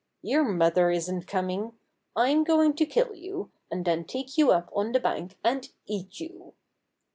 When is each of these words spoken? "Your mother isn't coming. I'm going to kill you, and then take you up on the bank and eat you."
"Your 0.23 0.43
mother 0.43 0.89
isn't 0.89 1.27
coming. 1.27 1.73
I'm 2.15 2.43
going 2.43 2.73
to 2.77 2.87
kill 2.87 3.13
you, 3.13 3.51
and 3.69 3.85
then 3.85 4.03
take 4.03 4.35
you 4.35 4.49
up 4.51 4.67
on 4.75 4.93
the 4.93 4.99
bank 4.99 5.37
and 5.43 5.69
eat 5.85 6.19
you." 6.19 6.55